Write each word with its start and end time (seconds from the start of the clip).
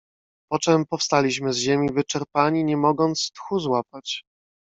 "Poczem 0.51 0.85
powstaliśmy 0.85 1.53
z 1.53 1.57
ziemi 1.57 1.89
wyczerpani, 1.93 2.63
nie 2.63 2.77
mogąc 2.77 3.31
tchu 3.31 3.59
złapać." 3.59 4.23